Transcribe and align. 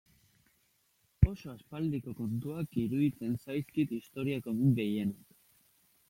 Oso 1.31 1.51
aspaldiko 1.51 2.13
kontuak 2.21 2.77
iruditzen 2.83 3.35
zaizkit 3.45 3.93
historia 3.99 4.39
kontu 4.47 4.71
gehienak. 4.81 5.37